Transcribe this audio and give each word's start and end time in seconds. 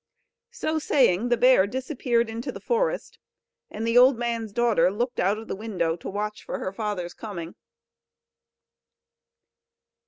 So 0.49 0.79
saying 0.79 1.29
the 1.29 1.37
bear 1.37 1.67
disappeared 1.67 2.27
into 2.27 2.51
the 2.51 2.59
forest, 2.59 3.19
and 3.69 3.85
the 3.85 3.99
old 3.99 4.17
man's 4.17 4.51
daughter 4.51 4.89
looked 4.89 5.19
out 5.19 5.37
of 5.37 5.47
the 5.47 5.55
window 5.55 5.95
to 5.97 6.09
watch 6.09 6.43
for 6.43 6.57
her 6.57 6.73
father's 6.73 7.13
coming. 7.13 7.53